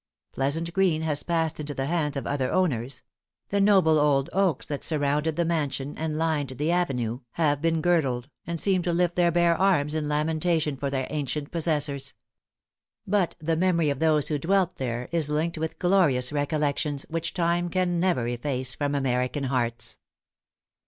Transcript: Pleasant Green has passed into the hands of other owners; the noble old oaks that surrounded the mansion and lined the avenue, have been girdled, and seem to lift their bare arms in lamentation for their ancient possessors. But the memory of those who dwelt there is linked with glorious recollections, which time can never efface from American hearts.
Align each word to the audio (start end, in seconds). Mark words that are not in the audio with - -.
Pleasant 0.31 0.73
Green 0.73 1.03
has 1.03 1.21
passed 1.21 1.59
into 1.59 1.75
the 1.75 1.85
hands 1.85 2.17
of 2.17 2.25
other 2.25 2.51
owners; 2.51 3.03
the 3.49 3.61
noble 3.61 3.99
old 3.99 4.31
oaks 4.33 4.65
that 4.65 4.83
surrounded 4.83 5.35
the 5.35 5.45
mansion 5.45 5.95
and 5.95 6.17
lined 6.17 6.49
the 6.49 6.71
avenue, 6.71 7.19
have 7.33 7.61
been 7.61 7.81
girdled, 7.81 8.27
and 8.47 8.59
seem 8.59 8.81
to 8.81 8.93
lift 8.93 9.15
their 9.15 9.31
bare 9.31 9.55
arms 9.55 9.93
in 9.93 10.07
lamentation 10.09 10.75
for 10.75 10.89
their 10.89 11.05
ancient 11.11 11.51
possessors. 11.51 12.15
But 13.05 13.35
the 13.37 13.55
memory 13.55 13.91
of 13.91 13.99
those 13.99 14.29
who 14.29 14.39
dwelt 14.39 14.77
there 14.77 15.07
is 15.11 15.29
linked 15.29 15.59
with 15.59 15.77
glorious 15.77 16.33
recollections, 16.33 17.05
which 17.07 17.35
time 17.35 17.69
can 17.69 17.99
never 17.99 18.27
efface 18.27 18.73
from 18.73 18.95
American 18.95 19.43
hearts. 19.43 19.99